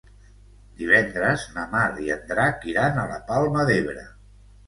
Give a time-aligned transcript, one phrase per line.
[0.77, 4.09] Divendres na Mar i en Drac iran a la Palma d'Ebre.